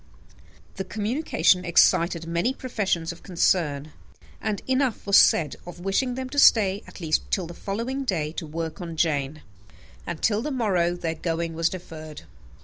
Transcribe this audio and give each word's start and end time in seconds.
The 0.77 0.83
communication 0.83 1.63
excited 1.63 2.25
many 2.25 2.55
professions 2.55 3.11
of 3.11 3.21
concern; 3.21 3.91
and 4.41 4.59
enough 4.65 5.05
was 5.05 5.15
said 5.17 5.57
of 5.67 5.79
wishing 5.81 6.15
them 6.15 6.27
to 6.29 6.39
stay 6.39 6.81
at 6.87 6.99
least 6.99 7.29
till 7.29 7.45
the 7.45 7.53
following 7.53 8.03
day 8.03 8.31
to 8.31 8.47
work 8.47 8.81
on 8.81 8.95
Jane; 8.97 9.43
and 10.07 10.19
till 10.19 10.41
the 10.41 10.49
morrow 10.49 10.95
their 10.95 11.13
going 11.13 11.53
was 11.53 11.69
deferred. 11.69 12.23